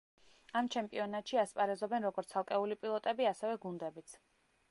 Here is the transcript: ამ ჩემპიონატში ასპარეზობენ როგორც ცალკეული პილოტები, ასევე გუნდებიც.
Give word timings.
ამ 0.59 0.69
ჩემპიონატში 0.75 1.37
ასპარეზობენ 1.41 2.07
როგორც 2.09 2.33
ცალკეული 2.35 2.79
პილოტები, 2.85 3.31
ასევე 3.35 3.61
გუნდებიც. 3.67 4.19